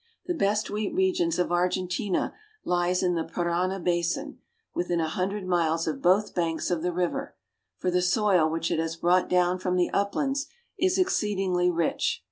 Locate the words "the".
0.25-0.33, 3.13-3.23, 6.81-6.91, 7.91-8.01, 9.75-9.91